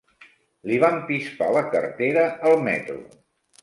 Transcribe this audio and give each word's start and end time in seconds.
Li 0.71 0.79
van 0.85 0.97
pispar 1.11 1.53
la 1.59 1.65
cartera 1.77 2.29
al 2.53 2.61
metro. 2.73 3.03